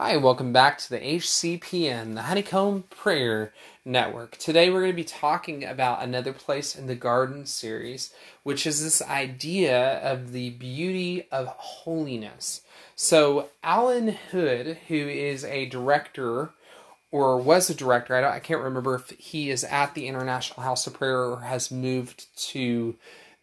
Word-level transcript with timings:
Hi, 0.00 0.16
welcome 0.16 0.52
back 0.52 0.78
to 0.78 0.90
the 0.90 1.00
HCPN, 1.00 2.14
the 2.14 2.22
Honeycomb 2.22 2.84
Prayer 2.88 3.52
Network. 3.84 4.36
Today 4.36 4.70
we're 4.70 4.82
going 4.82 4.92
to 4.92 4.96
be 4.96 5.02
talking 5.02 5.64
about 5.64 6.04
another 6.04 6.32
place 6.32 6.76
in 6.76 6.86
the 6.86 6.94
garden 6.94 7.46
series, 7.46 8.14
which 8.44 8.64
is 8.64 8.80
this 8.80 9.02
idea 9.02 9.98
of 9.98 10.30
the 10.30 10.50
beauty 10.50 11.26
of 11.32 11.48
holiness. 11.48 12.62
So, 12.94 13.48
Allen 13.64 14.16
Hood, 14.30 14.78
who 14.86 14.94
is 14.94 15.44
a 15.44 15.66
director 15.66 16.52
or 17.10 17.36
was 17.38 17.68
a 17.68 17.74
director, 17.74 18.14
I, 18.14 18.36
I 18.36 18.38
can't 18.38 18.62
remember 18.62 18.94
if 18.94 19.10
he 19.18 19.50
is 19.50 19.64
at 19.64 19.94
the 19.94 20.06
International 20.06 20.62
House 20.62 20.86
of 20.86 20.94
Prayer 20.94 21.24
or 21.24 21.40
has 21.40 21.72
moved 21.72 22.26
to 22.50 22.94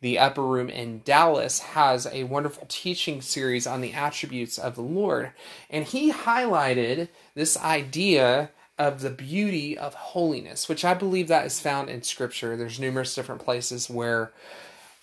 the 0.05 0.19
Upper 0.19 0.43
Room 0.43 0.69
in 0.69 1.01
Dallas 1.03 1.57
has 1.57 2.05
a 2.05 2.25
wonderful 2.25 2.67
teaching 2.69 3.23
series 3.23 3.65
on 3.65 3.81
the 3.81 3.93
attributes 3.93 4.59
of 4.59 4.75
the 4.75 4.83
Lord. 4.83 5.31
And 5.67 5.83
he 5.83 6.13
highlighted 6.13 7.07
this 7.33 7.57
idea 7.57 8.51
of 8.77 9.01
the 9.01 9.09
beauty 9.09 9.75
of 9.75 9.95
holiness, 9.95 10.69
which 10.69 10.85
I 10.85 10.93
believe 10.93 11.27
that 11.29 11.47
is 11.47 11.59
found 11.59 11.89
in 11.89 12.03
Scripture. 12.03 12.55
There's 12.55 12.79
numerous 12.79 13.15
different 13.15 13.43
places 13.43 13.89
where 13.89 14.31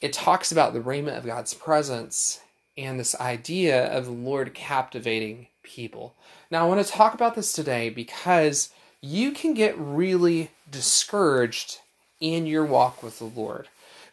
it 0.00 0.12
talks 0.12 0.52
about 0.52 0.72
the 0.72 0.80
raiment 0.80 1.18
of 1.18 1.26
God's 1.26 1.52
presence 1.52 2.40
and 2.78 3.00
this 3.00 3.20
idea 3.20 3.86
of 3.86 4.04
the 4.04 4.12
Lord 4.12 4.54
captivating 4.54 5.48
people. 5.64 6.14
Now, 6.48 6.64
I 6.64 6.68
want 6.68 6.86
to 6.86 6.92
talk 6.92 7.12
about 7.12 7.34
this 7.34 7.52
today 7.52 7.90
because 7.90 8.70
you 9.00 9.32
can 9.32 9.52
get 9.52 9.76
really 9.76 10.52
discouraged 10.70 11.80
in 12.20 12.46
your 12.46 12.64
walk 12.64 13.02
with 13.02 13.18
the 13.18 13.24
Lord 13.24 13.66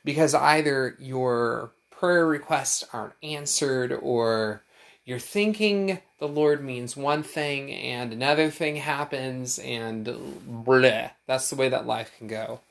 because 0.09 0.33
either 0.33 0.95
your 0.97 1.69
prayer 1.91 2.25
requests 2.25 2.83
aren't 2.91 3.13
answered 3.21 3.91
or 3.91 4.63
you're 5.05 5.19
thinking 5.19 5.99
the 6.17 6.27
Lord 6.27 6.63
means 6.63 6.97
one 6.97 7.21
thing 7.21 7.71
and 7.71 8.11
another 8.11 8.49
thing 8.49 8.77
happens 8.77 9.59
and 9.59 10.07
bleh. 10.07 11.11
That's 11.27 11.51
the 11.51 11.55
way 11.57 11.69
that 11.69 11.85
life 11.85 12.11
can 12.17 12.25
go. 12.25 12.61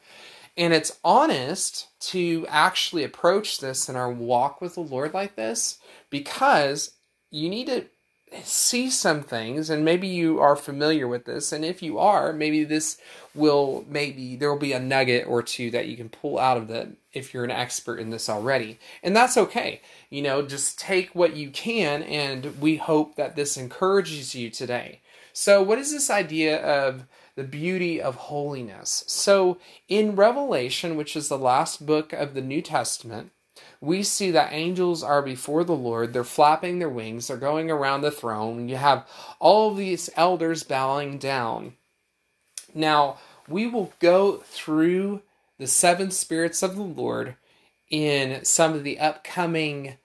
And 0.56 0.74
it's 0.74 0.98
honest 1.04 1.86
to 2.10 2.44
actually 2.48 3.04
approach 3.04 3.60
this 3.60 3.88
in 3.88 3.94
our 3.94 4.10
walk 4.10 4.60
with 4.60 4.74
the 4.74 4.80
Lord 4.80 5.14
like 5.14 5.36
this 5.36 5.78
because 6.10 6.90
you 7.30 7.48
need 7.48 7.68
to 7.68 7.86
see 8.44 8.90
some 8.90 9.22
things 9.22 9.70
and 9.70 9.84
maybe 9.84 10.06
you 10.06 10.38
are 10.40 10.56
familiar 10.56 11.06
with 11.08 11.24
this 11.24 11.52
and 11.52 11.64
if 11.64 11.82
you 11.82 11.98
are 11.98 12.32
maybe 12.32 12.64
this 12.64 12.98
will 13.34 13.84
maybe 13.88 14.36
there 14.36 14.50
will 14.50 14.58
be 14.58 14.72
a 14.72 14.80
nugget 14.80 15.26
or 15.26 15.42
two 15.42 15.70
that 15.70 15.86
you 15.86 15.96
can 15.96 16.08
pull 16.08 16.38
out 16.38 16.56
of 16.56 16.70
it 16.70 16.88
if 17.12 17.32
you're 17.32 17.44
an 17.44 17.50
expert 17.50 17.98
in 17.98 18.10
this 18.10 18.28
already. 18.28 18.78
And 19.02 19.16
that's 19.16 19.36
okay. 19.36 19.80
You 20.10 20.22
know 20.22 20.42
just 20.42 20.78
take 20.78 21.14
what 21.14 21.36
you 21.36 21.50
can 21.50 22.02
and 22.02 22.60
we 22.60 22.76
hope 22.76 23.16
that 23.16 23.36
this 23.36 23.56
encourages 23.56 24.34
you 24.34 24.50
today. 24.50 25.00
So 25.32 25.62
what 25.62 25.78
is 25.78 25.92
this 25.92 26.10
idea 26.10 26.60
of 26.62 27.06
the 27.36 27.44
beauty 27.44 28.00
of 28.00 28.16
holiness? 28.16 29.04
So 29.06 29.58
in 29.88 30.16
revelation 30.16 30.96
which 30.96 31.16
is 31.16 31.28
the 31.28 31.38
last 31.38 31.86
book 31.86 32.12
of 32.12 32.34
the 32.34 32.42
new 32.42 32.62
testament 32.62 33.32
we 33.80 34.02
see 34.02 34.30
that 34.32 34.52
angels 34.52 35.02
are 35.02 35.22
before 35.22 35.64
the 35.64 35.74
Lord. 35.76 36.12
They're 36.12 36.24
flapping 36.24 36.78
their 36.78 36.88
wings. 36.88 37.28
They're 37.28 37.36
going 37.36 37.70
around 37.70 38.00
the 38.00 38.10
throne. 38.10 38.68
You 38.68 38.76
have 38.76 39.06
all 39.38 39.74
these 39.74 40.10
elders 40.16 40.62
bowing 40.62 41.18
down. 41.18 41.74
Now, 42.74 43.18
we 43.48 43.66
will 43.66 43.92
go 43.98 44.38
through 44.44 45.22
the 45.58 45.66
seven 45.66 46.10
spirits 46.10 46.62
of 46.62 46.76
the 46.76 46.82
Lord 46.82 47.36
in 47.90 48.44
some 48.44 48.74
of 48.74 48.84
the 48.84 48.98
upcoming 48.98 49.96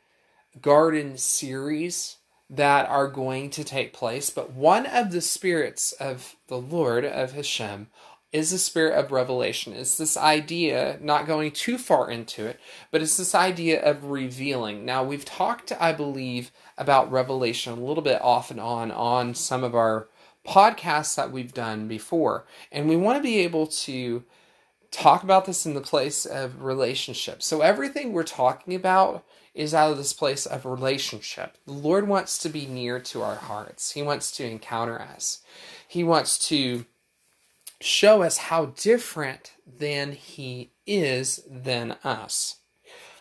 garden 0.62 1.18
series 1.18 2.18
that 2.50 2.88
are 2.88 3.08
going 3.08 3.50
to 3.50 3.64
take 3.64 3.94
place. 3.94 4.30
But 4.30 4.52
one 4.52 4.86
of 4.86 5.12
the 5.12 5.22
spirits 5.22 5.92
of 5.94 6.36
the 6.48 6.58
Lord, 6.58 7.04
of 7.04 7.34
Hashem, 7.34 7.88
is 8.34 8.50
the 8.50 8.58
spirit 8.58 8.98
of 8.98 9.12
revelation. 9.12 9.74
It's 9.74 9.96
this 9.96 10.18
idea, 10.18 10.98
not 11.00 11.28
going 11.28 11.52
too 11.52 11.78
far 11.78 12.10
into 12.10 12.48
it, 12.48 12.60
but 12.90 13.02
it's 13.04 13.16
this 13.16 13.36
idea 13.36 13.82
of 13.82 14.06
revealing. 14.06 14.84
Now, 14.84 15.04
we've 15.04 15.24
talked, 15.24 15.72
I 15.80 15.94
believe, 15.94 16.52
about 16.76 17.12
revelation 17.12 17.74
a 17.74 17.76
little 17.76 18.04
bit 18.04 18.20
off 18.24 18.50
and 18.50 18.60
on 18.60 18.92
on 18.92 19.36
some 19.36 19.64
of 19.64 19.76
our 19.76 20.08
podcasts 20.46 21.16
that 21.16 21.32
we've 21.32 21.54
done 21.54 21.88
before. 21.88 22.46
And 22.72 22.90
we 22.90 22.98
want 22.98 23.18
to 23.18 23.24
be 23.24 23.40
able 23.40 23.68
to 23.68 24.24
talk 24.90 25.22
about 25.22 25.46
this 25.46 25.68
in 25.68 25.76
the 25.76 25.82
place 25.82 26.26
of 26.26 26.64
relationship. 26.64 27.44
So, 27.44 27.62
everything 27.62 28.14
we're 28.14 28.24
talking 28.24 28.74
about 28.74 29.24
is 29.54 29.76
out 29.76 29.92
of 29.92 29.98
this 29.98 30.14
place 30.14 30.48
of 30.48 30.66
relationship. 30.66 31.58
The 31.68 31.74
Lord 31.74 32.08
wants 32.08 32.40
to 32.40 32.50
be 32.50 32.66
near 32.66 33.00
to 33.00 33.22
our 33.22 33.36
hearts, 33.36 33.92
He 33.92 34.02
wants 34.02 34.32
to 34.38 34.44
encounter 34.44 35.00
us, 35.00 35.44
He 35.88 36.04
wants 36.04 36.40
to 36.48 36.86
show 37.84 38.24
us 38.24 38.38
how 38.38 38.68
different 38.68 39.54
than 39.66 40.14
he 40.14 40.72
is 40.88 41.44
than 41.50 41.92
us. 42.04 42.58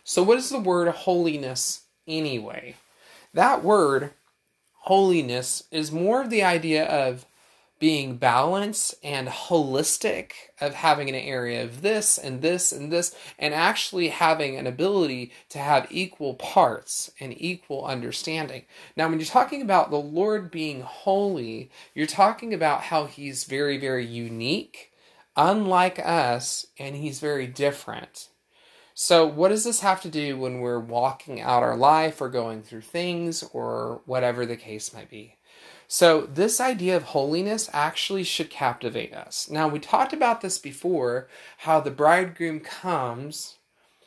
So, 0.04 0.22
what 0.22 0.38
is 0.38 0.50
the 0.50 0.58
word 0.58 0.88
wholiness 0.88 1.82
anyway? 2.06 2.76
That 3.34 3.64
word, 3.64 4.12
wholiness, 4.80 5.64
is 5.70 5.90
more 5.90 6.22
of 6.22 6.30
the 6.30 6.42
idea 6.42 6.84
of 6.84 7.24
being 7.82 8.16
balanced 8.16 8.94
and 9.02 9.26
holistic, 9.26 10.34
of 10.60 10.72
having 10.72 11.08
an 11.08 11.16
area 11.16 11.64
of 11.64 11.82
this 11.82 12.16
and 12.16 12.40
this 12.40 12.70
and 12.70 12.92
this, 12.92 13.12
and 13.40 13.52
actually 13.52 14.06
having 14.06 14.54
an 14.56 14.68
ability 14.68 15.32
to 15.48 15.58
have 15.58 15.88
equal 15.90 16.34
parts 16.34 17.10
and 17.18 17.34
equal 17.36 17.84
understanding. 17.84 18.62
Now, 18.96 19.08
when 19.08 19.18
you're 19.18 19.26
talking 19.26 19.62
about 19.62 19.90
the 19.90 19.96
Lord 19.96 20.48
being 20.48 20.82
holy, 20.82 21.72
you're 21.92 22.06
talking 22.06 22.54
about 22.54 22.82
how 22.82 23.06
He's 23.06 23.42
very, 23.42 23.78
very 23.78 24.06
unique, 24.06 24.92
unlike 25.36 25.98
us, 25.98 26.64
and 26.78 26.94
He's 26.94 27.18
very 27.18 27.48
different. 27.48 28.28
So, 28.94 29.26
what 29.26 29.48
does 29.48 29.64
this 29.64 29.80
have 29.80 30.00
to 30.02 30.08
do 30.08 30.38
when 30.38 30.60
we're 30.60 30.78
walking 30.78 31.40
out 31.40 31.64
our 31.64 31.76
life 31.76 32.20
or 32.20 32.28
going 32.28 32.62
through 32.62 32.82
things 32.82 33.42
or 33.52 34.02
whatever 34.06 34.46
the 34.46 34.56
case 34.56 34.94
might 34.94 35.10
be? 35.10 35.38
So, 35.94 36.22
this 36.22 36.58
idea 36.58 36.96
of 36.96 37.02
holiness 37.02 37.68
actually 37.70 38.24
should 38.24 38.48
captivate 38.48 39.12
us. 39.12 39.50
Now, 39.50 39.68
we 39.68 39.78
talked 39.78 40.14
about 40.14 40.40
this 40.40 40.56
before 40.58 41.28
how 41.58 41.80
the 41.80 41.90
bridegroom 41.90 42.60
comes, 42.60 43.58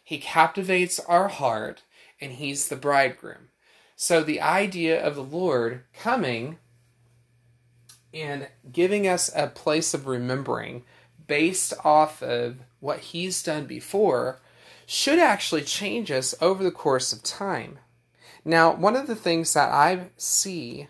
he 0.04 0.18
captivates 0.18 1.00
our 1.02 1.28
heart, 1.28 1.84
and 2.20 2.32
he's 2.32 2.70
the 2.70 2.76
bridegroom. 2.76 3.50
So, 3.96 4.24
the 4.24 4.42
idea 4.42 5.00
of 5.00 5.14
the 5.14 5.24
Lord 5.24 5.84
coming 5.94 6.58
and 8.12 8.48
giving 8.72 9.08
us 9.08 9.30
a 9.36 9.46
place 9.46 9.94
of 9.94 10.08
remembering 10.08 10.86
based 11.28 11.72
off 11.84 12.24
of 12.24 12.62
what 12.80 13.00
he's 13.12 13.44
done 13.44 13.68
before 13.68 14.42
should 14.88 15.20
actually 15.20 15.62
change 15.62 16.10
us 16.10 16.34
over 16.42 16.64
the 16.64 16.72
course 16.72 17.14
of 17.14 17.22
time. 17.22 17.78
Now, 18.44 18.74
one 18.74 18.96
of 18.96 19.06
the 19.06 19.16
things 19.16 19.54
that 19.54 19.70
I 19.70 20.08
see 20.18 20.88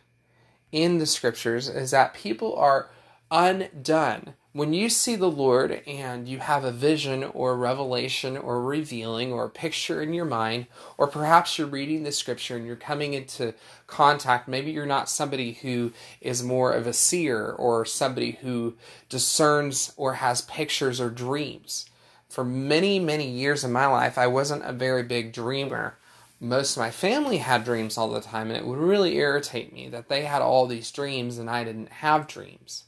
in 0.75 0.97
the 0.97 1.05
scriptures 1.05 1.69
is 1.69 1.91
that 1.91 2.13
people 2.13 2.53
are 2.55 2.89
undone. 3.31 4.33
When 4.51 4.73
you 4.73 4.89
see 4.89 5.15
the 5.15 5.31
Lord 5.31 5.81
and 5.87 6.27
you 6.27 6.39
have 6.39 6.65
a 6.65 6.71
vision 6.71 7.23
or 7.23 7.57
revelation 7.57 8.35
or 8.35 8.61
revealing 8.61 9.31
or 9.31 9.45
a 9.45 9.49
picture 9.49 10.01
in 10.01 10.13
your 10.13 10.25
mind, 10.25 10.67
or 10.97 11.07
perhaps 11.07 11.57
you're 11.57 11.67
reading 11.67 12.03
the 12.03 12.11
scripture 12.11 12.57
and 12.57 12.65
you're 12.65 12.75
coming 12.75 13.13
into 13.13 13.53
contact, 13.87 14.49
maybe 14.49 14.71
you're 14.71 14.85
not 14.85 15.09
somebody 15.09 15.53
who 15.53 15.93
is 16.19 16.43
more 16.43 16.73
of 16.73 16.87
a 16.87 16.93
seer 16.93 17.51
or 17.51 17.85
somebody 17.85 18.31
who 18.41 18.75
discerns 19.07 19.93
or 19.95 20.15
has 20.15 20.41
pictures 20.41 20.99
or 20.99 21.09
dreams. 21.09 21.85
For 22.27 22.43
many, 22.43 22.99
many 22.99 23.29
years 23.29 23.63
in 23.63 23.71
my 23.71 23.87
life, 23.87 24.17
I 24.17 24.27
wasn't 24.27 24.65
a 24.65 24.73
very 24.73 25.03
big 25.03 25.31
dreamer 25.31 25.97
most 26.39 26.75
of 26.75 26.81
my 26.81 26.91
family 26.91 27.37
had 27.37 27.63
dreams 27.63 27.97
all 27.97 28.09
the 28.09 28.21
time, 28.21 28.49
and 28.49 28.57
it 28.57 28.65
would 28.65 28.77
really 28.77 29.15
irritate 29.15 29.73
me 29.73 29.87
that 29.89 30.09
they 30.09 30.25
had 30.25 30.41
all 30.41 30.67
these 30.67 30.91
dreams 30.91 31.37
and 31.37 31.49
I 31.49 31.63
didn't 31.63 31.89
have 31.89 32.27
dreams. 32.27 32.83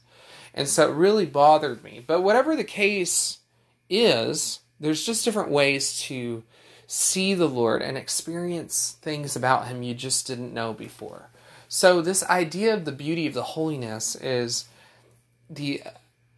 And 0.54 0.68
so 0.68 0.90
it 0.90 0.94
really 0.94 1.26
bothered 1.26 1.82
me. 1.84 2.02
But 2.04 2.22
whatever 2.22 2.56
the 2.56 2.64
case 2.64 3.38
is, 3.88 4.60
there's 4.80 5.04
just 5.04 5.24
different 5.24 5.50
ways 5.50 5.98
to 6.02 6.42
see 6.86 7.34
the 7.34 7.46
Lord 7.46 7.82
and 7.82 7.96
experience 7.96 8.96
things 9.02 9.36
about 9.36 9.66
Him 9.66 9.82
you 9.82 9.94
just 9.94 10.26
didn't 10.26 10.54
know 10.54 10.72
before. 10.72 11.30
So, 11.68 12.00
this 12.00 12.24
idea 12.24 12.72
of 12.72 12.86
the 12.86 12.92
beauty 12.92 13.26
of 13.26 13.34
the 13.34 13.42
holiness 13.42 14.16
is 14.16 14.64
the 15.50 15.82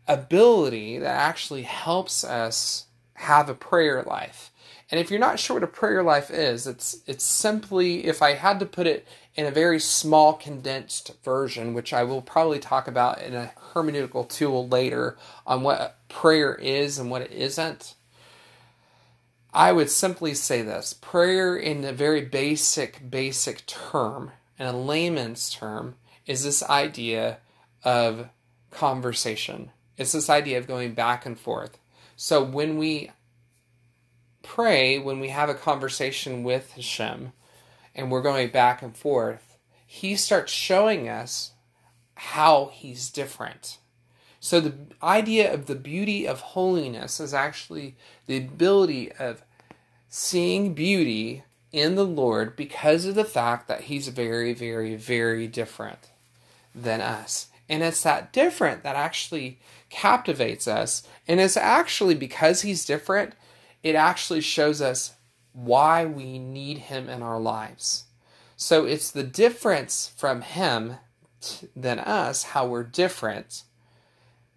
ability 0.09 0.99
that 0.99 1.07
actually 1.15 1.63
helps 1.63 2.25
us 2.25 2.87
have 3.15 3.49
a 3.49 3.55
prayer 3.55 4.03
life. 4.03 4.51
And 4.91 4.99
if 4.99 5.11
you're 5.11 5.21
not 5.21 5.39
sure 5.39 5.55
what 5.55 5.63
a 5.63 5.69
prayer 5.69 6.03
life 6.03 6.31
is, 6.31 6.67
it's 6.67 6.99
it's 7.07 7.25
simply 7.25 8.07
if 8.07 8.23
I 8.23 8.35
had 8.35 8.59
to 8.61 8.67
put 8.67 8.87
it 8.87 9.07
in 9.37 9.47
a 9.47 9.51
very 9.51 9.79
small 9.79 10.35
condensed 10.35 11.13
version, 11.25 11.75
which 11.75 11.93
I 11.93 12.03
will 12.03 12.23
probably 12.23 12.59
talk 12.59 12.89
about 12.89 13.23
in 13.23 13.35
a 13.35 13.53
hermeneutical 13.73 14.29
tool 14.29 14.67
later 14.67 15.17
on 15.47 15.63
what 15.63 15.97
prayer 16.09 16.55
is 16.55 16.99
and 16.99 17.11
what 17.11 17.23
it 17.23 17.31
isn't. 17.31 17.95
I 19.53 19.73
would 19.73 19.91
simply 19.91 20.35
say 20.35 20.63
this 20.63 20.93
prayer, 20.93 21.57
in 21.57 21.85
a 21.85 21.93
very 21.93 22.23
basic, 22.23 23.11
basic 23.11 23.67
term, 23.67 24.33
in 24.59 24.67
a 24.67 24.77
layman's 24.77 25.51
term, 25.51 25.97
is 26.27 26.45
this 26.45 26.63
idea 26.63 27.39
of 27.85 28.29
conversation. 28.71 29.71
It's 29.97 30.13
this 30.13 30.31
idea 30.31 30.59
of 30.59 30.69
going 30.69 30.95
back 30.95 31.27
and 31.27 31.39
forth. 31.39 31.79
So 32.17 32.43
when 32.45 32.77
we 32.79 33.11
pray, 34.43 34.99
when 34.99 35.21
we 35.21 35.29
have 35.29 35.49
a 35.49 35.55
conversation 35.55 36.43
with 36.43 36.73
Hashem, 36.73 37.33
and 37.95 38.11
we're 38.11 38.23
going 38.23 38.51
back 38.51 38.83
and 38.83 38.97
forth, 38.97 39.57
He 39.87 40.17
starts 40.17 40.53
showing 40.53 41.09
us 41.09 41.53
how 42.15 42.71
He's 42.73 43.11
different. 43.11 43.79
So 44.41 44.61
the 44.61 44.75
idea 45.03 45.53
of 45.53 45.67
the 45.67 45.75
beauty 45.75 46.27
of 46.27 46.41
holiness 46.41 47.21
is 47.21 47.35
actually 47.35 47.97
the 48.27 48.39
ability 48.39 49.13
of 49.13 49.43
seeing 50.09 50.73
beauty 50.73 51.45
in 51.73 51.95
the 51.95 52.07
Lord 52.07 52.57
because 52.57 53.05
of 53.05 53.15
the 53.15 53.25
fact 53.25 53.69
that 53.69 53.83
He's 53.83 54.09
very, 54.09 54.55
very, 54.55 54.97
very 54.97 55.47
different 55.47 56.09
than 56.75 57.01
us. 57.01 57.49
And 57.69 57.83
it's 57.83 58.03
that 58.03 58.33
different 58.33 58.83
that 58.83 58.97
actually 58.97 59.59
captivates 59.91 60.67
us. 60.67 61.03
And 61.29 61.41
it's 61.41 61.57
actually 61.57 62.15
because 62.15 62.63
He's 62.63 62.85
different, 62.85 63.35
it 63.83 63.95
actually 63.95 64.41
shows 64.41 64.81
us 64.81 65.15
why 65.53 66.05
we 66.05 66.39
need 66.39 66.79
Him 66.79 67.09
in 67.09 67.23
our 67.23 67.41
lives. 67.41 68.05
So 68.57 68.85
it's 68.85 69.11
the 69.11 69.23
difference 69.23 70.13
from 70.17 70.43
Him 70.43 70.97
than 71.75 71.99
us, 71.99 72.43
how 72.43 72.67
we're 72.67 72.83
different, 72.83 73.63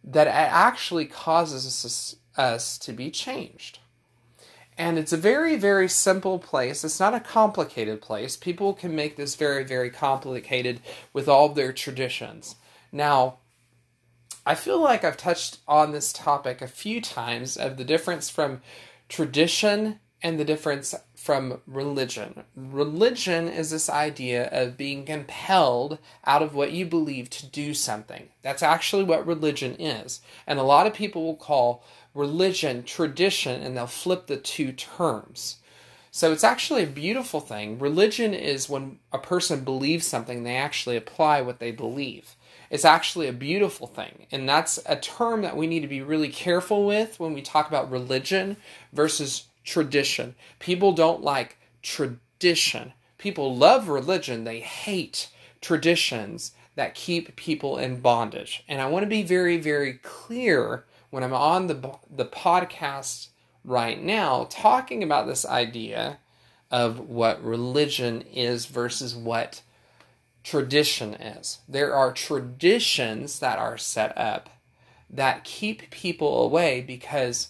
that 0.03 0.27
actually 0.27 1.05
causes 1.05 1.65
us, 1.85 2.15
us 2.35 2.77
to 2.79 2.91
be 2.91 3.09
changed. 3.09 3.79
And 4.77 4.97
it's 4.97 5.13
a 5.13 5.17
very, 5.17 5.55
very 5.55 5.87
simple 5.87 6.39
place. 6.39 6.83
It's 6.83 6.99
not 6.99 7.13
a 7.13 7.19
complicated 7.19 8.01
place. 8.01 8.35
People 8.35 8.73
can 8.73 8.95
make 8.95 9.15
this 9.15 9.35
very, 9.35 9.63
very 9.63 9.89
complicated 9.89 10.81
with 11.13 11.29
all 11.29 11.49
their 11.49 11.71
traditions. 11.71 12.55
Now, 12.91 13.37
I 14.45 14.55
feel 14.55 14.79
like 14.79 15.03
I've 15.03 15.15
touched 15.15 15.59
on 15.67 15.91
this 15.91 16.11
topic 16.11 16.61
a 16.61 16.67
few 16.67 16.99
times 17.01 17.55
of 17.55 17.77
the 17.77 17.85
difference 17.85 18.29
from 18.29 18.61
tradition 19.09 19.99
and 20.21 20.39
the 20.39 20.45
difference 20.45 20.95
from 21.15 21.59
religion. 21.67 22.43
Religion 22.55 23.49
is 23.49 23.71
this 23.71 23.89
idea 23.89 24.49
of 24.51 24.77
being 24.77 25.05
compelled 25.05 25.99
out 26.25 26.41
of 26.41 26.55
what 26.55 26.71
you 26.71 26.85
believe 26.85 27.29
to 27.29 27.45
do 27.45 27.73
something. 27.73 28.29
That's 28.41 28.63
actually 28.63 29.03
what 29.03 29.27
religion 29.27 29.75
is. 29.79 30.21
And 30.47 30.59
a 30.59 30.63
lot 30.63 30.87
of 30.87 30.93
people 30.93 31.25
will 31.25 31.35
call 31.35 31.83
religion 32.13 32.83
tradition 32.83 33.61
and 33.61 33.75
they'll 33.75 33.87
flip 33.87 34.27
the 34.27 34.37
two 34.37 34.71
terms. 34.71 35.57
So 36.09 36.31
it's 36.31 36.43
actually 36.43 36.83
a 36.83 36.87
beautiful 36.87 37.39
thing. 37.39 37.79
Religion 37.79 38.33
is 38.33 38.69
when 38.69 38.99
a 39.11 39.17
person 39.17 39.63
believes 39.63 40.05
something, 40.05 40.43
they 40.43 40.55
actually 40.55 40.95
apply 40.95 41.41
what 41.41 41.59
they 41.59 41.71
believe. 41.71 42.35
It's 42.73 42.85
actually 42.85 43.27
a 43.27 43.33
beautiful 43.33 43.85
thing. 43.85 44.25
And 44.31 44.49
that's 44.49 44.79
a 44.87 44.95
term 44.95 45.43
that 45.43 45.55
we 45.55 45.67
need 45.67 45.81
to 45.81 45.87
be 45.87 46.01
really 46.01 46.29
careful 46.29 46.87
with 46.87 47.19
when 47.19 47.35
we 47.35 47.43
talk 47.43 47.67
about 47.67 47.91
religion 47.91 48.57
versus 48.91 49.43
tradition. 49.63 50.33
People 50.57 50.91
don't 50.91 51.21
like 51.21 51.57
tradition. 51.83 52.93
People 53.19 53.55
love 53.55 53.89
religion, 53.89 54.43
they 54.43 54.59
hate 54.59 55.29
traditions 55.61 56.53
that 56.73 56.95
keep 56.95 57.35
people 57.35 57.77
in 57.77 57.99
bondage. 58.01 58.63
And 58.67 58.81
I 58.81 58.87
want 58.87 59.03
to 59.03 59.07
be 59.07 59.21
very, 59.21 59.57
very 59.57 59.93
clear 60.01 60.85
when 61.11 61.23
I'm 61.23 61.31
on 61.31 61.67
the, 61.67 61.91
the 62.09 62.25
podcast 62.25 63.27
right 63.63 64.01
now 64.01 64.47
talking 64.49 65.03
about 65.03 65.27
this 65.27 65.45
idea 65.45 66.17
of 66.71 67.07
what 67.07 67.43
religion 67.43 68.23
is 68.33 68.65
versus 68.65 69.15
what 69.15 69.61
tradition 70.43 71.13
is. 71.13 71.59
There 71.67 71.95
are 71.95 72.11
traditions 72.11 73.39
that 73.39 73.57
are 73.57 73.77
set 73.77 74.17
up 74.17 74.49
that 75.09 75.43
keep 75.43 75.89
people 75.89 76.43
away 76.43 76.81
because 76.81 77.49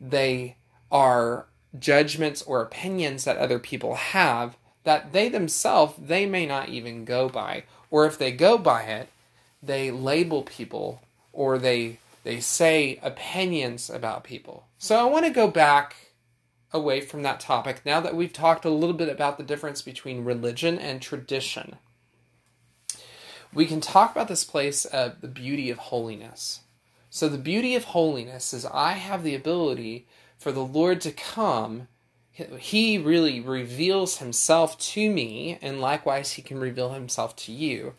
they 0.00 0.56
are 0.90 1.46
judgments 1.78 2.42
or 2.42 2.62
opinions 2.62 3.24
that 3.24 3.36
other 3.36 3.58
people 3.58 3.94
have 3.96 4.56
that 4.84 5.12
they 5.12 5.28
themselves 5.28 5.94
they 5.98 6.24
may 6.24 6.46
not 6.46 6.68
even 6.68 7.04
go 7.04 7.28
by. 7.28 7.64
Or 7.90 8.06
if 8.06 8.18
they 8.18 8.32
go 8.32 8.56
by 8.56 8.82
it 8.82 9.08
they 9.62 9.90
label 9.90 10.42
people 10.42 11.02
or 11.32 11.58
they 11.58 11.98
they 12.24 12.40
say 12.40 12.98
opinions 13.02 13.90
about 13.90 14.24
people. 14.24 14.66
So 14.78 14.96
i 14.96 15.10
want 15.10 15.26
to 15.26 15.30
go 15.30 15.48
back 15.48 15.96
away 16.72 17.00
from 17.00 17.22
that 17.22 17.40
topic 17.40 17.80
now 17.84 17.98
that 18.00 18.14
we've 18.14 18.32
talked 18.32 18.64
a 18.64 18.70
little 18.70 18.94
bit 18.94 19.08
about 19.08 19.38
the 19.38 19.44
difference 19.44 19.80
between 19.80 20.24
religion 20.24 20.78
and 20.78 21.00
tradition 21.00 21.76
we 23.54 23.66
can 23.66 23.80
talk 23.80 24.12
about 24.12 24.28
this 24.28 24.44
place 24.44 24.84
of 24.84 25.20
the 25.20 25.28
beauty 25.28 25.70
of 25.70 25.78
holiness 25.78 26.60
so 27.10 27.28
the 27.28 27.38
beauty 27.38 27.74
of 27.74 27.84
holiness 27.84 28.52
is 28.52 28.66
i 28.66 28.92
have 28.92 29.22
the 29.22 29.34
ability 29.34 30.06
for 30.38 30.52
the 30.52 30.64
Lord 30.64 31.00
to 31.02 31.10
come, 31.10 31.88
he 32.58 32.96
really 32.96 33.40
reveals 33.40 34.18
himself 34.18 34.78
to 34.78 35.10
me, 35.10 35.58
and 35.60 35.80
likewise, 35.80 36.32
he 36.32 36.42
can 36.42 36.60
reveal 36.60 36.92
himself 36.92 37.34
to 37.36 37.52
you. 37.52 37.94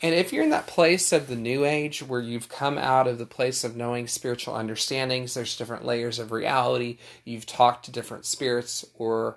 And 0.00 0.14
if 0.14 0.32
you're 0.32 0.44
in 0.44 0.50
that 0.50 0.68
place 0.68 1.12
of 1.12 1.26
the 1.26 1.36
new 1.36 1.64
age 1.64 2.02
where 2.02 2.20
you've 2.20 2.48
come 2.48 2.78
out 2.78 3.06
of 3.06 3.18
the 3.18 3.26
place 3.26 3.64
of 3.64 3.76
knowing 3.76 4.06
spiritual 4.06 4.54
understandings, 4.54 5.34
there's 5.34 5.56
different 5.56 5.84
layers 5.84 6.18
of 6.18 6.32
reality, 6.32 6.96
you've 7.24 7.44
talked 7.44 7.84
to 7.84 7.90
different 7.90 8.24
spirits 8.24 8.86
or 8.94 9.36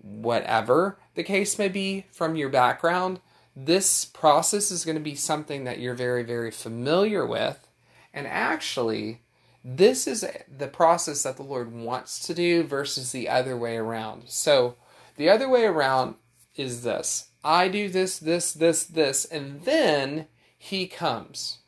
whatever 0.00 0.96
the 1.16 1.24
case 1.24 1.58
may 1.58 1.68
be 1.68 2.06
from 2.12 2.36
your 2.36 2.48
background, 2.48 3.20
this 3.60 4.04
process 4.04 4.70
is 4.70 4.84
going 4.84 4.96
to 4.96 5.02
be 5.02 5.16
something 5.16 5.64
that 5.64 5.80
you're 5.80 5.94
very, 5.94 6.22
very 6.22 6.52
familiar 6.52 7.26
with. 7.26 7.66
And 8.14 8.24
actually, 8.26 9.22
this 9.64 10.06
is 10.06 10.24
the 10.48 10.68
process 10.68 11.24
that 11.24 11.36
the 11.36 11.42
Lord 11.42 11.72
wants 11.72 12.24
to 12.26 12.34
do 12.34 12.62
versus 12.62 13.10
the 13.10 13.28
other 13.28 13.56
way 13.56 13.76
around. 13.76 14.28
So, 14.28 14.76
the 15.16 15.28
other 15.28 15.48
way 15.48 15.64
around 15.64 16.14
is 16.54 16.82
this 16.82 17.30
I 17.42 17.66
do 17.66 17.88
this, 17.88 18.20
this, 18.20 18.52
this, 18.52 18.84
this, 18.84 19.24
and 19.24 19.62
then 19.62 20.28
He 20.56 20.86
comes. 20.86 21.58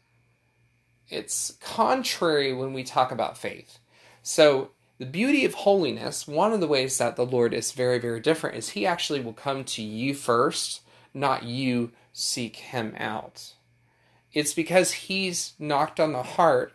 It's 1.08 1.54
contrary 1.60 2.52
when 2.52 2.72
we 2.72 2.84
talk 2.84 3.10
about 3.10 3.36
faith. 3.36 3.80
So, 4.22 4.70
the 4.98 5.06
beauty 5.06 5.44
of 5.44 5.54
holiness, 5.54 6.28
one 6.28 6.52
of 6.52 6.60
the 6.60 6.68
ways 6.68 6.98
that 6.98 7.16
the 7.16 7.26
Lord 7.26 7.52
is 7.52 7.72
very, 7.72 7.98
very 7.98 8.20
different 8.20 8.56
is 8.56 8.70
He 8.70 8.86
actually 8.86 9.20
will 9.20 9.32
come 9.32 9.64
to 9.64 9.82
you 9.82 10.14
first, 10.14 10.82
not 11.14 11.44
you 11.44 11.92
seek 12.12 12.56
Him 12.56 12.94
out. 12.98 13.54
It's 14.32 14.54
because 14.54 14.92
He's 14.92 15.54
knocked 15.58 15.98
on 16.00 16.12
the 16.12 16.22
heart 16.22 16.74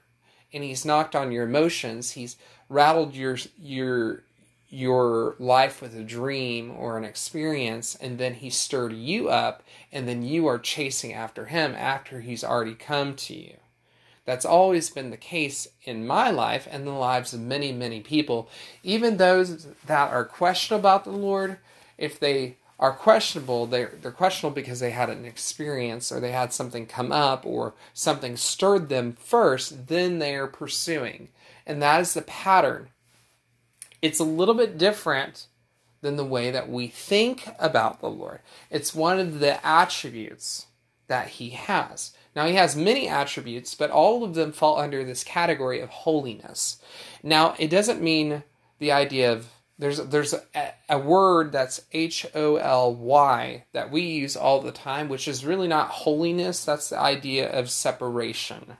and 0.55 0.63
he's 0.63 0.85
knocked 0.85 1.15
on 1.15 1.33
your 1.33 1.43
emotions. 1.43 2.11
He's 2.11 2.37
rattled 2.69 3.13
your 3.13 3.37
your 3.61 4.23
your 4.69 5.35
life 5.37 5.81
with 5.81 5.95
a 5.95 6.03
dream 6.03 6.71
or 6.71 6.97
an 6.97 7.03
experience 7.03 7.95
and 7.95 8.17
then 8.17 8.33
he 8.33 8.49
stirred 8.49 8.93
you 8.93 9.29
up 9.29 9.61
and 9.91 10.07
then 10.07 10.23
you 10.23 10.47
are 10.47 10.57
chasing 10.57 11.13
after 11.13 11.45
him 11.45 11.75
after 11.75 12.21
he's 12.21 12.43
already 12.43 12.73
come 12.73 13.15
to 13.15 13.35
you. 13.35 13.57
That's 14.25 14.45
always 14.45 14.89
been 14.89 15.11
the 15.11 15.17
case 15.17 15.67
in 15.83 16.07
my 16.07 16.31
life 16.31 16.67
and 16.71 16.87
the 16.87 16.91
lives 16.91 17.33
of 17.33 17.41
many, 17.41 17.71
many 17.71 17.99
people. 17.99 18.49
Even 18.81 19.17
those 19.17 19.67
that 19.85 20.11
are 20.11 20.25
questionable 20.25 20.79
about 20.79 21.03
the 21.03 21.11
Lord, 21.11 21.59
if 21.97 22.19
they 22.19 22.57
are 22.79 22.91
questionable. 22.91 23.65
They're, 23.65 23.93
they're 24.01 24.11
questionable 24.11 24.55
because 24.55 24.79
they 24.79 24.91
had 24.91 25.09
an 25.09 25.25
experience 25.25 26.11
or 26.11 26.19
they 26.19 26.31
had 26.31 26.53
something 26.53 26.85
come 26.85 27.11
up 27.11 27.45
or 27.45 27.73
something 27.93 28.35
stirred 28.35 28.89
them 28.89 29.13
first, 29.13 29.87
then 29.87 30.19
they 30.19 30.35
are 30.35 30.47
pursuing. 30.47 31.29
And 31.65 31.81
that 31.81 32.01
is 32.01 32.13
the 32.13 32.21
pattern. 32.21 32.89
It's 34.01 34.19
a 34.19 34.25
little 34.25 34.53
bit 34.53 34.77
different 34.77 35.47
than 36.01 36.17
the 36.17 36.25
way 36.25 36.51
that 36.51 36.69
we 36.69 36.87
think 36.87 37.47
about 37.57 37.99
the 37.99 38.09
Lord. 38.09 38.39
It's 38.69 38.93
one 38.93 39.19
of 39.19 39.39
the 39.39 39.65
attributes 39.65 40.67
that 41.07 41.29
He 41.29 41.51
has. 41.51 42.13
Now, 42.35 42.45
He 42.45 42.55
has 42.55 42.75
many 42.75 43.07
attributes, 43.07 43.73
but 43.73 43.89
all 43.89 44.23
of 44.23 44.35
them 44.35 44.51
fall 44.51 44.77
under 44.77 45.03
this 45.03 45.23
category 45.23 45.79
of 45.79 45.89
holiness. 45.89 46.79
Now, 47.23 47.55
it 47.57 47.69
doesn't 47.69 48.01
mean 48.01 48.43
the 48.77 48.91
idea 48.91 49.31
of 49.31 49.47
there's 49.77 49.97
there's 49.97 50.33
a, 50.33 50.73
a 50.89 50.97
word 50.97 51.51
that's 51.51 51.81
H 51.91 52.25
O 52.33 52.55
L 52.55 52.93
Y 52.95 53.65
that 53.73 53.91
we 53.91 54.01
use 54.01 54.37
all 54.37 54.61
the 54.61 54.71
time, 54.71 55.09
which 55.09 55.27
is 55.27 55.45
really 55.45 55.67
not 55.67 55.89
wholiness. 55.89 56.63
That's 56.63 56.89
the 56.89 56.99
idea 56.99 57.51
of 57.51 57.69
separation, 57.69 58.77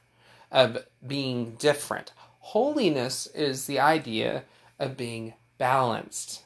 of 0.52 0.86
being 1.06 1.56
different. 1.56 2.14
Wholiness 2.40 3.28
is 3.28 3.66
the 3.66 3.80
idea 3.80 4.44
of 4.80 4.96
being 4.96 5.34
balanced. 5.58 6.44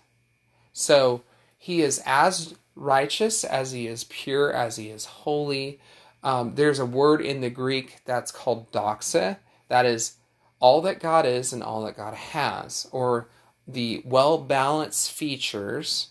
So 0.74 1.24
he 1.58 1.82
is 1.82 2.02
as 2.06 2.56
righteous 2.76 3.44
as 3.44 3.72
he 3.72 3.86
is 3.86 4.06
pure, 4.06 4.52
as 4.52 4.78
he 4.78 4.90
is 4.90 5.06
holy. 5.06 5.80
Um, 6.24 6.56
there's 6.56 6.80
a 6.80 6.86
word 6.86 7.22
in 7.22 7.42
the 7.42 7.50
Greek 7.50 8.00
that's 8.06 8.32
called 8.32 8.72
doxa, 8.72 9.38
that 9.68 9.86
is 9.86 10.16
all 10.60 10.82
that 10.82 11.00
God 11.00 11.26
is 11.26 11.54
and 11.54 11.62
all 11.62 11.84
that 11.84 11.98
God 11.98 12.14
has, 12.14 12.88
or 12.92 13.28
the 13.72 14.02
well 14.04 14.38
balanced 14.38 15.12
features. 15.12 16.10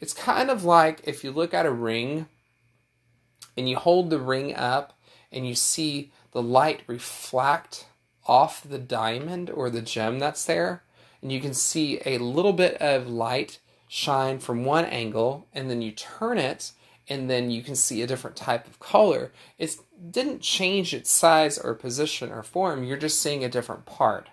It's 0.00 0.12
kind 0.12 0.50
of 0.50 0.64
like 0.64 1.00
if 1.04 1.24
you 1.24 1.30
look 1.30 1.54
at 1.54 1.66
a 1.66 1.70
ring 1.70 2.26
and 3.56 3.68
you 3.68 3.76
hold 3.76 4.10
the 4.10 4.18
ring 4.18 4.54
up 4.54 4.98
and 5.32 5.46
you 5.46 5.54
see 5.54 6.12
the 6.32 6.42
light 6.42 6.82
reflect 6.86 7.86
off 8.26 8.62
the 8.68 8.78
diamond 8.78 9.50
or 9.50 9.70
the 9.70 9.80
gem 9.80 10.18
that's 10.18 10.44
there, 10.44 10.82
and 11.22 11.30
you 11.30 11.40
can 11.40 11.54
see 11.54 12.00
a 12.04 12.18
little 12.18 12.52
bit 12.52 12.76
of 12.80 13.08
light 13.08 13.58
shine 13.88 14.38
from 14.38 14.64
one 14.64 14.84
angle, 14.84 15.46
and 15.52 15.70
then 15.70 15.80
you 15.80 15.92
turn 15.92 16.38
it, 16.38 16.72
and 17.08 17.30
then 17.30 17.50
you 17.50 17.62
can 17.62 17.76
see 17.76 18.02
a 18.02 18.06
different 18.06 18.36
type 18.36 18.66
of 18.66 18.80
color. 18.80 19.32
It 19.58 19.76
didn't 20.10 20.40
change 20.40 20.92
its 20.92 21.10
size 21.10 21.56
or 21.56 21.74
position 21.74 22.32
or 22.32 22.42
form, 22.42 22.82
you're 22.82 22.96
just 22.96 23.20
seeing 23.20 23.44
a 23.44 23.48
different 23.48 23.86
part. 23.86 24.28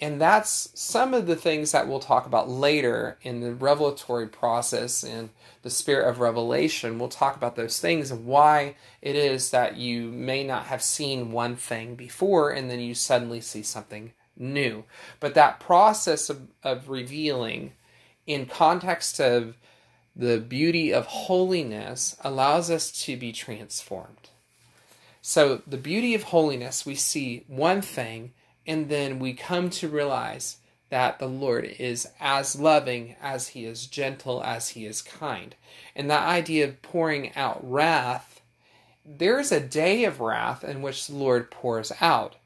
And 0.00 0.18
that's 0.18 0.70
some 0.74 1.12
of 1.12 1.26
the 1.26 1.36
things 1.36 1.72
that 1.72 1.86
we'll 1.86 2.00
talk 2.00 2.24
about 2.24 2.48
later 2.48 3.18
in 3.22 3.40
the 3.40 3.52
revelatory 3.52 4.26
process 4.26 5.02
and 5.02 5.28
the 5.62 5.68
spirit 5.68 6.08
of 6.08 6.20
revelation. 6.20 6.98
We'll 6.98 7.10
talk 7.10 7.36
about 7.36 7.54
those 7.54 7.78
things 7.78 8.10
and 8.10 8.24
why 8.24 8.76
it 9.02 9.14
is 9.14 9.50
that 9.50 9.76
you 9.76 10.10
may 10.10 10.42
not 10.42 10.66
have 10.66 10.82
seen 10.82 11.32
one 11.32 11.54
thing 11.54 11.96
before 11.96 12.50
and 12.50 12.70
then 12.70 12.80
you 12.80 12.94
suddenly 12.94 13.42
see 13.42 13.62
something 13.62 14.12
new. 14.38 14.84
But 15.20 15.34
that 15.34 15.60
process 15.60 16.30
of, 16.30 16.48
of 16.62 16.88
revealing 16.88 17.72
in 18.26 18.46
context 18.46 19.20
of 19.20 19.58
the 20.16 20.38
beauty 20.38 20.92
of 20.94 21.06
holiness 21.06 22.16
allows 22.24 22.70
us 22.70 22.90
to 23.04 23.16
be 23.16 23.32
transformed. 23.32 24.30
So, 25.22 25.60
the 25.66 25.76
beauty 25.76 26.14
of 26.14 26.24
holiness, 26.24 26.86
we 26.86 26.94
see 26.94 27.44
one 27.46 27.82
thing 27.82 28.32
and 28.70 28.88
then 28.88 29.18
we 29.18 29.32
come 29.32 29.68
to 29.68 29.88
realize 29.88 30.58
that 30.90 31.18
the 31.18 31.26
Lord 31.26 31.64
is 31.64 32.06
as 32.20 32.54
loving 32.54 33.16
as 33.20 33.48
he 33.48 33.64
is 33.64 33.88
gentle, 33.88 34.44
as 34.44 34.70
he 34.70 34.86
is 34.86 35.02
kind. 35.02 35.56
And 35.96 36.08
that 36.08 36.22
idea 36.22 36.68
of 36.68 36.80
pouring 36.80 37.34
out 37.34 37.68
wrath, 37.68 38.40
there 39.04 39.40
is 39.40 39.50
a 39.50 39.58
day 39.58 40.04
of 40.04 40.20
wrath 40.20 40.62
in 40.62 40.82
which 40.82 41.08
the 41.08 41.16
Lord 41.16 41.50
pours 41.50 41.90
out. 42.00 42.36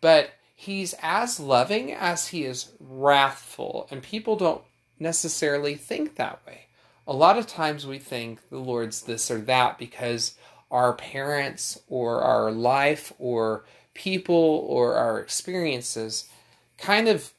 But 0.00 0.30
he's 0.54 0.94
as 1.02 1.40
loving 1.40 1.92
as 1.92 2.28
he 2.28 2.44
is 2.44 2.70
wrathful. 2.78 3.88
And 3.90 4.04
people 4.04 4.36
don't 4.36 4.62
necessarily 5.00 5.74
think 5.74 6.14
that 6.14 6.46
way. 6.46 6.66
A 7.08 7.12
lot 7.12 7.38
of 7.38 7.48
times 7.48 7.88
we 7.88 7.98
think 7.98 8.48
the 8.50 8.58
Lord's 8.58 9.02
this 9.02 9.32
or 9.32 9.38
that 9.38 9.78
because 9.78 10.36
our 10.70 10.92
parents 10.92 11.80
or 11.88 12.20
our 12.20 12.52
life 12.52 13.12
or 13.18 13.64
people 13.94 14.64
or 14.68 14.94
our 14.94 15.20
experiences 15.20 16.28
kind 16.78 17.08
of 17.08 17.32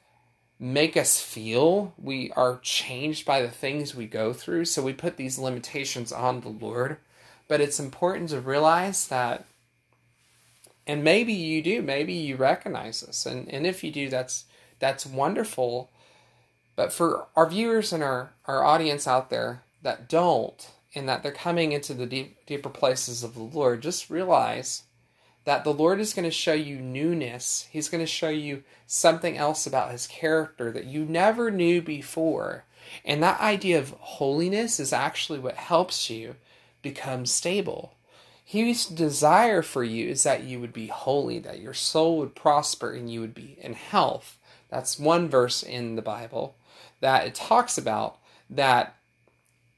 make 0.59 0.95
us 0.95 1.19
feel 1.19 1.93
we 1.97 2.31
are 2.37 2.59
changed 2.61 3.25
by 3.25 3.41
the 3.41 3.49
things 3.49 3.93
we 3.93 4.05
go 4.05 4.31
through. 4.31 4.65
So 4.65 4.81
we 4.81 4.93
put 4.93 5.17
these 5.17 5.37
limitations 5.37 6.11
on 6.11 6.41
the 6.41 6.49
Lord. 6.49 6.97
But 7.47 7.59
it's 7.59 7.79
important 7.79 8.29
to 8.29 8.39
realize 8.39 9.07
that, 9.07 9.45
and 10.87 11.03
maybe 11.03 11.33
you 11.33 11.61
do, 11.61 11.81
maybe 11.81 12.13
you 12.13 12.37
recognize 12.37 13.01
this. 13.01 13.25
And, 13.25 13.49
and 13.49 13.67
if 13.67 13.83
you 13.83 13.91
do, 13.91 14.09
that's, 14.09 14.45
that's 14.79 15.05
wonderful. 15.05 15.89
But 16.75 16.93
for 16.93 17.27
our 17.35 17.49
viewers 17.49 17.91
and 17.91 18.01
our, 18.01 18.31
our 18.45 18.63
audience 18.63 19.07
out 19.07 19.29
there 19.29 19.63
that 19.81 20.07
don't, 20.07 20.69
and 20.95 21.09
that 21.09 21.23
they're 21.23 21.31
coming 21.31 21.73
into 21.73 21.93
the 21.93 22.05
deep, 22.05 22.45
deeper 22.45 22.69
places 22.69 23.23
of 23.23 23.33
the 23.33 23.43
Lord, 23.43 23.81
just 23.81 24.09
realize 24.09 24.83
that 25.45 25.63
the 25.63 25.73
Lord 25.73 25.99
is 25.99 26.13
going 26.13 26.25
to 26.25 26.31
show 26.31 26.53
you 26.53 26.79
newness. 26.79 27.67
He's 27.71 27.89
going 27.89 28.03
to 28.03 28.07
show 28.07 28.29
you 28.29 28.63
something 28.87 29.37
else 29.37 29.67
about 29.67 29.91
his 29.91 30.07
character 30.07 30.71
that 30.71 30.85
you 30.85 31.05
never 31.05 31.51
knew 31.51 31.81
before. 31.81 32.63
And 33.03 33.21
that 33.23 33.39
idea 33.39 33.79
of 33.79 33.95
holiness 33.99 34.79
is 34.79 34.93
actually 34.93 35.39
what 35.39 35.55
helps 35.55 36.09
you 36.09 36.35
become 36.81 37.25
stable. 37.25 37.93
His 38.45 38.85
desire 38.85 39.61
for 39.61 39.83
you 39.83 40.09
is 40.09 40.23
that 40.23 40.43
you 40.43 40.59
would 40.59 40.73
be 40.73 40.87
holy, 40.87 41.39
that 41.39 41.59
your 41.59 41.73
soul 41.73 42.17
would 42.19 42.35
prosper 42.35 42.93
and 42.93 43.11
you 43.11 43.21
would 43.21 43.33
be 43.33 43.57
in 43.61 43.73
health. 43.73 44.37
That's 44.69 44.99
one 44.99 45.29
verse 45.29 45.63
in 45.63 45.95
the 45.95 46.01
Bible 46.01 46.55
that 46.99 47.27
it 47.27 47.35
talks 47.35 47.77
about 47.77 48.17
that 48.49 48.95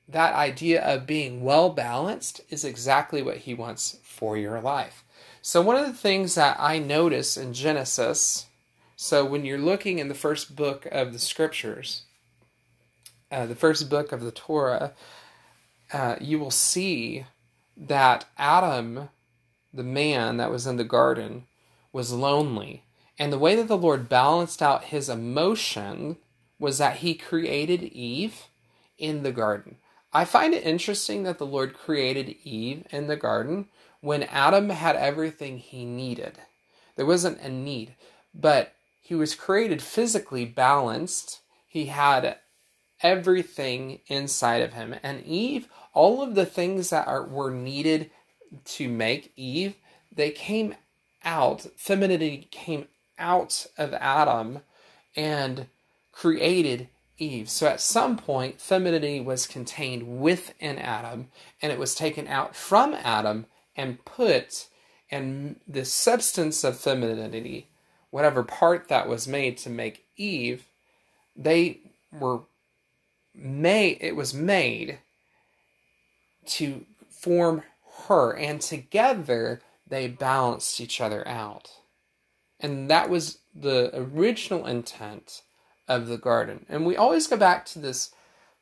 that 0.08 0.36
idea 0.36 0.84
of 0.84 1.08
being 1.08 1.44
well 1.44 1.70
balanced 1.70 2.42
is 2.50 2.64
exactly 2.64 3.24
what 3.24 3.38
he 3.38 3.56
wants 3.56 3.98
for 4.04 4.38
your 4.38 4.62
life. 4.62 5.04
So, 5.48 5.62
one 5.62 5.76
of 5.76 5.86
the 5.86 5.94
things 5.94 6.34
that 6.34 6.58
I 6.60 6.80
notice 6.80 7.38
in 7.38 7.54
Genesis, 7.54 8.48
so 8.96 9.24
when 9.24 9.46
you're 9.46 9.60
looking 9.60 10.00
in 10.00 10.08
the 10.08 10.16
first 10.16 10.56
book 10.56 10.88
of 10.92 11.14
the 11.14 11.20
scriptures, 11.20 12.02
uh, 13.32 13.46
the 13.46 13.54
first 13.54 13.88
book 13.88 14.12
of 14.12 14.22
the 14.22 14.32
Torah, 14.32 14.94
uh, 15.94 16.16
you 16.20 16.40
will 16.40 16.50
see 16.50 17.28
that 17.78 18.26
Adam, 18.40 19.10
the 19.72 19.84
man 19.84 20.38
that 20.38 20.50
was 20.50 20.66
in 20.66 20.78
the 20.78 20.84
garden, 20.84 21.46
was 21.94 22.12
lonely. 22.12 22.82
And 23.20 23.32
the 23.32 23.38
way 23.38 23.56
that 23.56 23.68
the 23.68 23.78
Lord 23.78 24.10
balanced 24.10 24.64
out 24.64 24.86
his 24.86 25.10
emotion 25.10 26.18
was 26.58 26.80
that 26.80 26.98
he 26.98 27.14
created 27.14 27.84
Eve 27.84 28.46
in 28.98 29.22
the 29.22 29.32
garden. 29.32 29.76
I 30.12 30.26
find 30.26 30.56
it 30.56 30.66
interesting 30.66 31.22
that 31.22 31.38
the 31.38 31.46
Lord 31.46 31.76
created 31.76 32.36
Eve 32.44 32.88
in 32.90 33.06
the 33.06 33.16
garden 33.16 33.68
when 34.06 34.22
Adam 34.22 34.70
had 34.70 34.96
everything 34.96 35.58
he 35.58 35.84
needed. 35.84 36.38
There 36.96 37.08
wasn't 37.08 37.42
a 37.42 37.50
need, 37.50 37.96
but 38.36 38.76
he 39.02 39.16
was 39.16 39.34
created 39.34 39.82
physically 39.82 40.46
balanced. 40.46 41.42
He 41.68 41.88
had 41.88 42.38
everything 43.02 44.02
inside 44.06 44.62
of 44.62 44.74
him. 44.74 44.94
And 45.02 45.24
Eve, 45.24 45.68
all 45.92 46.22
of 46.22 46.36
the 46.36 46.46
things 46.46 46.92
that 46.92 47.08
are, 47.08 47.24
were 47.24 47.50
needed 47.50 48.12
to 48.66 48.88
make 48.90 49.34
Eve, 49.36 49.74
they 50.16 50.30
came 50.30 50.76
out. 51.24 51.66
Femininity 51.76 52.48
came 52.52 52.88
out 53.18 53.66
of 53.76 53.92
Adam 53.96 54.60
and 55.16 55.66
created 56.12 56.90
Eve. 57.18 57.50
So 57.50 57.66
at 57.66 57.82
some 57.82 58.18
point, 58.18 58.62
femininity 58.62 59.20
was 59.20 59.48
contained 59.48 60.22
within 60.22 60.78
Adam 60.78 61.30
and 61.60 61.72
it 61.72 61.80
was 61.80 61.96
taken 61.96 62.28
out 62.28 62.56
from 62.56 62.94
Adam 62.94 63.48
and 63.76 64.04
put 64.06 64.68
and 65.12 65.58
the 65.68 65.86
substance 65.86 66.64
of 66.64 66.80
femininity, 66.80 67.68
whatever 68.10 68.44
part 68.44 68.88
that 68.88 69.08
was 69.08 69.28
made 69.28 69.58
to 69.60 69.70
make 69.70 70.06
Eve, 70.18 70.66
they 71.36 71.80
were 72.12 72.42
made 73.34 73.98
it 74.00 74.16
was 74.16 74.34
made 74.34 75.00
to 76.46 76.86
form 77.10 77.64
her 78.08 78.32
and 78.36 78.62
together 78.62 79.62
they 79.88 80.08
balanced 80.08 80.80
each 80.80 81.02
other 81.02 81.28
out. 81.28 81.70
And 82.60 82.90
that 82.90 83.10
was 83.10 83.40
the 83.54 83.92
original 83.94 84.66
intent 84.66 85.42
of 85.88 86.08
the 86.08 86.18
garden. 86.18 86.66
And 86.70 86.86
we 86.86 86.96
always 86.96 87.28
go 87.28 87.38
back 87.38 87.66
to 87.68 87.80
this 87.80 88.12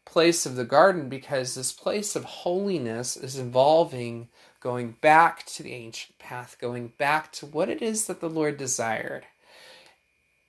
place 0.05 0.45
of 0.45 0.55
the 0.55 0.65
garden 0.65 1.07
because 1.07 1.55
this 1.55 1.71
place 1.71 2.15
of 2.15 2.25
holiness 2.25 3.15
is 3.15 3.37
involving 3.37 4.27
going 4.63 4.95
back 5.01 5.45
to 5.45 5.61
the 5.61 5.73
ancient 5.73 6.17
path, 6.19 6.55
going 6.59 6.93
back 6.97 7.33
to 7.33 7.45
what 7.45 7.67
it 7.67 7.81
is 7.81 8.07
that 8.07 8.21
the 8.21 8.29
Lord 8.29 8.57
desired. 8.57 9.25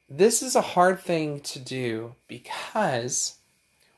This 0.08 0.40
is 0.40 0.54
a 0.54 0.60
hard 0.60 1.00
thing 1.00 1.40
to 1.40 1.58
do 1.58 2.14
because 2.28 3.38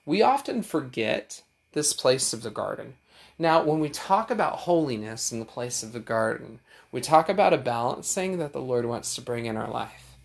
we 0.06 0.22
often 0.22 0.62
forget 0.62 1.42
this 1.72 1.92
place 1.92 2.32
of 2.32 2.42
the 2.42 2.50
garden. 2.50 2.94
Now, 3.38 3.62
when 3.62 3.78
we 3.78 3.90
talk 3.90 4.30
about 4.30 4.60
holiness 4.60 5.30
in 5.30 5.38
the 5.38 5.44
place 5.44 5.82
of 5.82 5.92
the 5.92 6.00
garden, 6.00 6.60
we 6.90 7.02
talk 7.02 7.28
about 7.28 7.52
a 7.52 7.58
balancing 7.58 8.38
that 8.38 8.54
the 8.54 8.62
Lord 8.62 8.86
wants 8.86 9.14
to 9.16 9.20
bring 9.20 9.44
in 9.44 9.58
our 9.58 9.70
life. 9.70 10.16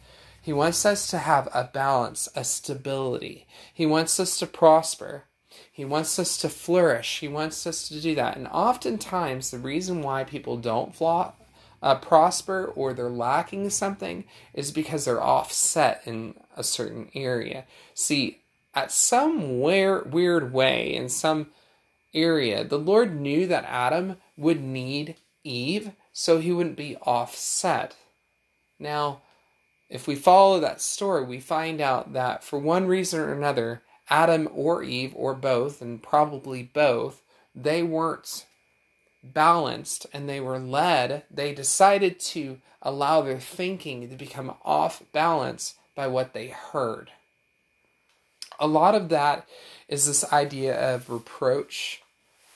He 0.41 0.53
wants 0.53 0.85
us 0.85 1.07
to 1.07 1.17
have 1.17 1.49
a 1.53 1.65
balance, 1.65 2.29
a 2.33 2.45
stability. 2.45 3.45
He 3.73 3.85
wants 3.85 4.19
us 4.21 4.39
to 4.39 4.47
prosper. 4.47 5.25
He 5.71 5.85
wants 5.85 6.19
us 6.19 6.37
to 6.37 6.49
flourish. 6.49 7.19
He 7.19 7.27
wants 7.27 7.65
us 7.65 7.87
to 7.87 8.01
do 8.01 8.13
that. 8.15 8.35
And 8.35 8.47
oftentimes, 8.47 9.51
the 9.51 9.57
reason 9.57 10.01
why 10.01 10.23
people 10.25 10.57
don't 10.57 10.93
flaw, 10.93 11.33
uh, 11.81 11.95
prosper 11.95 12.71
or 12.75 12.93
they're 12.93 13.09
lacking 13.09 13.69
something 13.69 14.25
is 14.53 14.71
because 14.71 15.05
they're 15.05 15.23
offset 15.23 16.01
in 16.05 16.35
a 16.55 16.63
certain 16.63 17.09
area. 17.15 17.65
See, 17.93 18.41
at 18.73 18.91
some 18.91 19.59
weird 19.59 20.53
way, 20.53 20.93
in 20.93 21.09
some 21.09 21.47
area, 22.13 22.63
the 22.63 22.79
Lord 22.79 23.19
knew 23.19 23.47
that 23.47 23.65
Adam 23.65 24.17
would 24.37 24.61
need 24.61 25.15
Eve 25.43 25.91
so 26.13 26.39
he 26.39 26.51
wouldn't 26.51 26.77
be 26.77 26.97
offset. 26.97 27.95
Now, 28.77 29.21
if 29.89 30.07
we 30.07 30.15
follow 30.15 30.59
that 30.59 30.81
story, 30.81 31.25
we 31.25 31.39
find 31.39 31.81
out 31.81 32.13
that 32.13 32.43
for 32.43 32.59
one 32.59 32.87
reason 32.87 33.19
or 33.19 33.33
another, 33.33 33.81
Adam 34.11 34.47
or 34.53 34.83
Eve 34.83 35.13
or 35.15 35.33
both, 35.33 35.81
and 35.81 36.03
probably 36.03 36.61
both, 36.61 37.21
they 37.55 37.81
weren't 37.81 38.45
balanced 39.23 40.05
and 40.13 40.27
they 40.27 40.39
were 40.39 40.59
led. 40.59 41.23
They 41.31 41.53
decided 41.53 42.19
to 42.19 42.59
allow 42.81 43.21
their 43.21 43.39
thinking 43.39 44.09
to 44.09 44.15
become 44.15 44.53
off 44.63 45.01
balance 45.11 45.75
by 45.95 46.07
what 46.07 46.33
they 46.33 46.47
heard. 46.47 47.11
A 48.59 48.67
lot 48.67 48.93
of 48.93 49.09
that 49.09 49.47
is 49.87 50.05
this 50.05 50.31
idea 50.31 50.93
of 50.93 51.09
reproach 51.09 52.01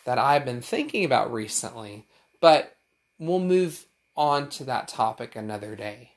that 0.03 0.19
I've 0.19 0.45
been 0.45 0.61
thinking 0.61 1.03
about 1.03 1.33
recently. 1.33 2.05
But 2.41 2.75
we'll 3.17 3.39
move 3.39 3.85
on 4.15 4.49
to 4.49 4.63
that 4.65 4.87
topic 4.87 5.35
another 5.35 5.75
day. 5.75 6.11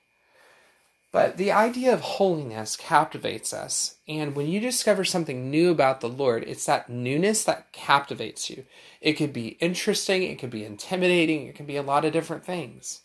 But 1.11 1.39
the 1.39 1.53
idea 1.53 1.93
of 1.93 2.03
holiness 2.03 2.77
captivates 2.77 3.55
us. 3.55 3.97
And 4.07 4.37
when 4.37 4.47
you 4.47 4.61
discover 4.61 5.05
something 5.05 5.51
new 5.51 5.71
about 5.71 6.01
the 6.01 6.09
Lord, 6.09 6.45
it's 6.47 6.67
that 6.67 6.91
newness 6.91 7.45
that 7.45 7.73
captivates 7.73 8.51
you. 8.51 8.67
It 9.01 9.15
could 9.15 9.33
be 9.33 9.57
interesting, 9.61 10.23
it 10.23 10.39
could 10.39 10.51
be 10.51 10.65
intimidating, 10.65 11.47
it 11.47 11.55
can 11.55 11.65
be 11.65 11.77
a 11.77 11.83
lot 11.83 12.05
of 12.05 12.13
different 12.13 12.45
things. 12.45 13.01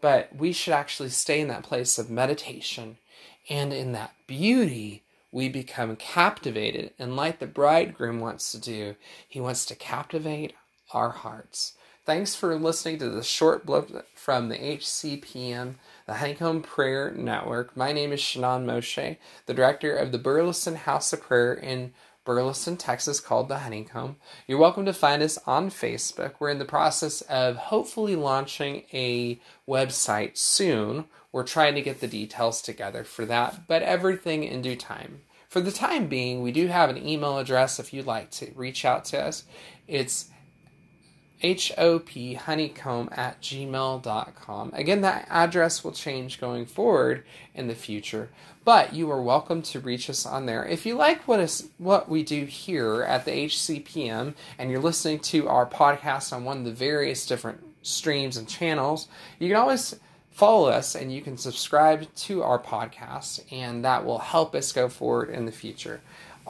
But 0.00 0.34
we 0.34 0.52
should 0.52 0.74
actually 0.74 1.10
stay 1.10 1.40
in 1.40 1.48
that 1.48 1.64
place 1.64 1.98
of 1.98 2.08
meditation. 2.08 2.98
And 3.48 3.72
in 3.72 3.92
that 3.92 4.14
beauty, 4.28 5.02
we 5.32 5.48
become 5.48 5.96
captivated. 5.96 6.92
And 6.98 7.16
like 7.16 7.40
the 7.40 7.46
bridegroom 7.46 8.20
wants 8.20 8.52
to 8.52 8.60
do, 8.60 8.94
he 9.28 9.40
wants 9.40 9.64
to 9.66 9.74
captivate 9.74 10.54
our 10.92 11.10
hearts. 11.10 11.74
Thanks 12.10 12.34
for 12.34 12.58
listening 12.58 12.98
to 12.98 13.08
the 13.08 13.22
short 13.22 13.64
blip 13.64 14.04
from 14.16 14.48
the 14.48 14.56
HCPN, 14.56 15.76
the 16.08 16.14
Honeycomb 16.14 16.60
Prayer 16.60 17.12
Network. 17.12 17.76
My 17.76 17.92
name 17.92 18.10
is 18.10 18.18
Shannon 18.18 18.66
Moshe, 18.66 19.16
the 19.46 19.54
director 19.54 19.94
of 19.94 20.10
the 20.10 20.18
Burleson 20.18 20.74
House 20.74 21.12
of 21.12 21.22
Prayer 21.22 21.54
in 21.54 21.92
Burleson, 22.24 22.76
Texas, 22.76 23.20
called 23.20 23.46
the 23.46 23.60
Honeycomb. 23.60 24.16
You're 24.48 24.58
welcome 24.58 24.84
to 24.86 24.92
find 24.92 25.22
us 25.22 25.38
on 25.46 25.70
Facebook. 25.70 26.32
We're 26.40 26.50
in 26.50 26.58
the 26.58 26.64
process 26.64 27.20
of 27.20 27.54
hopefully 27.54 28.16
launching 28.16 28.86
a 28.92 29.38
website 29.68 30.36
soon. 30.36 31.04
We're 31.30 31.44
trying 31.44 31.76
to 31.76 31.80
get 31.80 32.00
the 32.00 32.08
details 32.08 32.60
together 32.60 33.04
for 33.04 33.24
that, 33.26 33.68
but 33.68 33.82
everything 33.82 34.42
in 34.42 34.62
due 34.62 34.74
time. 34.74 35.20
For 35.48 35.60
the 35.60 35.70
time 35.70 36.08
being, 36.08 36.42
we 36.42 36.50
do 36.50 36.66
have 36.66 36.90
an 36.90 37.06
email 37.06 37.38
address 37.38 37.78
if 37.78 37.92
you'd 37.92 38.06
like 38.06 38.32
to 38.32 38.50
reach 38.56 38.84
out 38.84 39.04
to 39.06 39.22
us. 39.22 39.44
It's 39.86 40.26
honeycomb 41.42 43.08
at 43.12 43.40
gmail.com. 43.40 44.72
Again, 44.74 45.00
that 45.00 45.26
address 45.30 45.82
will 45.82 45.92
change 45.92 46.40
going 46.40 46.66
forward 46.66 47.24
in 47.54 47.66
the 47.66 47.74
future, 47.74 48.28
but 48.64 48.94
you 48.94 49.10
are 49.10 49.22
welcome 49.22 49.62
to 49.62 49.80
reach 49.80 50.10
us 50.10 50.26
on 50.26 50.46
there. 50.46 50.64
If 50.64 50.84
you 50.84 50.94
like 50.94 51.26
what 51.26 51.40
is 51.40 51.70
what 51.78 52.08
we 52.08 52.22
do 52.22 52.44
here 52.44 53.02
at 53.02 53.24
the 53.24 53.30
HCPN 53.30 54.34
and 54.58 54.70
you're 54.70 54.80
listening 54.80 55.20
to 55.20 55.48
our 55.48 55.66
podcast 55.66 56.32
on 56.32 56.44
one 56.44 56.58
of 56.58 56.64
the 56.64 56.72
various 56.72 57.26
different 57.26 57.64
streams 57.82 58.36
and 58.36 58.48
channels, 58.48 59.08
you 59.38 59.48
can 59.48 59.56
always 59.56 59.98
follow 60.30 60.68
us 60.68 60.94
and 60.94 61.12
you 61.12 61.20
can 61.20 61.36
subscribe 61.36 62.06
to 62.14 62.42
our 62.42 62.58
podcast 62.58 63.40
and 63.50 63.84
that 63.84 64.04
will 64.04 64.18
help 64.18 64.54
us 64.54 64.72
go 64.72 64.88
forward 64.88 65.30
in 65.30 65.46
the 65.46 65.52
future. 65.52 66.00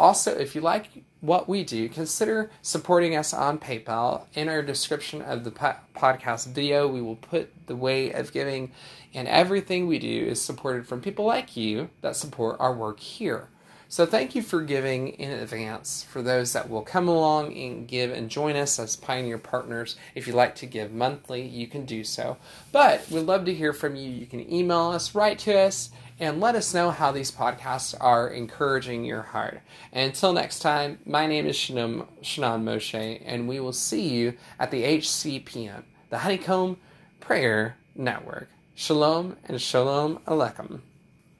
Also, 0.00 0.34
if 0.34 0.54
you 0.54 0.62
like 0.62 0.86
what 1.20 1.46
we 1.46 1.62
do, 1.62 1.86
consider 1.86 2.50
supporting 2.62 3.14
us 3.14 3.34
on 3.34 3.58
PayPal. 3.58 4.22
In 4.32 4.48
our 4.48 4.62
description 4.62 5.20
of 5.20 5.44
the 5.44 5.50
po- 5.50 5.74
podcast 5.94 6.46
video, 6.46 6.88
we 6.88 7.02
will 7.02 7.16
put 7.16 7.52
the 7.66 7.76
way 7.76 8.10
of 8.10 8.32
giving, 8.32 8.72
and 9.12 9.28
everything 9.28 9.86
we 9.86 9.98
do 9.98 10.24
is 10.24 10.40
supported 10.40 10.86
from 10.86 11.02
people 11.02 11.26
like 11.26 11.54
you 11.54 11.90
that 12.00 12.16
support 12.16 12.56
our 12.58 12.72
work 12.72 12.98
here. 12.98 13.50
So, 13.90 14.06
thank 14.06 14.34
you 14.34 14.40
for 14.40 14.62
giving 14.62 15.08
in 15.08 15.32
advance 15.32 16.02
for 16.02 16.22
those 16.22 16.54
that 16.54 16.70
will 16.70 16.80
come 16.80 17.06
along 17.06 17.54
and 17.54 17.86
give 17.86 18.10
and 18.10 18.30
join 18.30 18.56
us 18.56 18.78
as 18.78 18.96
Pioneer 18.96 19.36
partners. 19.36 19.96
If 20.14 20.26
you'd 20.26 20.36
like 20.36 20.54
to 20.56 20.66
give 20.66 20.92
monthly, 20.92 21.42
you 21.42 21.66
can 21.66 21.84
do 21.84 22.04
so. 22.04 22.38
But 22.72 23.06
we'd 23.10 23.26
love 23.26 23.44
to 23.44 23.54
hear 23.54 23.74
from 23.74 23.96
you. 23.96 24.08
You 24.08 24.24
can 24.24 24.50
email 24.50 24.92
us, 24.92 25.14
write 25.14 25.40
to 25.40 25.58
us, 25.58 25.90
and 26.20 26.38
let 26.38 26.54
us 26.54 26.74
know 26.74 26.90
how 26.90 27.10
these 27.10 27.32
podcasts 27.32 27.94
are 27.98 28.28
encouraging 28.28 29.04
your 29.04 29.22
heart. 29.22 29.62
And 29.90 30.10
until 30.10 30.34
next 30.34 30.58
time, 30.58 30.98
my 31.06 31.26
name 31.26 31.46
is 31.46 31.56
Shannon 31.56 32.06
Moshe, 32.22 33.22
and 33.24 33.48
we 33.48 33.58
will 33.58 33.72
see 33.72 34.06
you 34.08 34.34
at 34.58 34.70
the 34.70 34.84
HCPN, 34.84 35.82
the 36.10 36.18
Honeycomb 36.18 36.76
Prayer 37.20 37.76
Network. 37.96 38.50
Shalom 38.74 39.38
and 39.46 39.60
Shalom 39.60 40.18
Aleichem. 40.26 40.82